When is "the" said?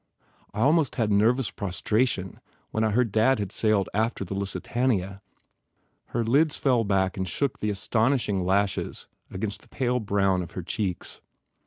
4.25-4.33, 7.59-7.69, 9.61-9.67